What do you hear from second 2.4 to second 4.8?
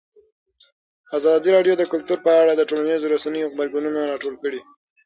اړه د ټولنیزو رسنیو غبرګونونه راټول کړي.